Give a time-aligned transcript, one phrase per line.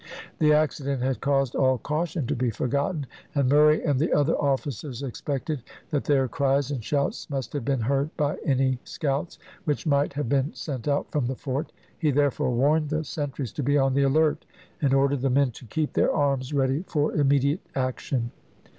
[0.39, 3.05] The accident had caused all caution to be forgotten,
[3.35, 7.81] and Murray and the other officers expected that their cries and shouts must have been
[7.81, 11.71] heard by any scouts which might have been sent out from the fort.
[11.99, 14.43] He therefore warned the sentries to be on the alert,
[14.81, 18.31] and ordered the men to keep their arms ready for immediate action.